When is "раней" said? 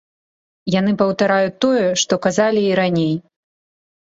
2.81-3.15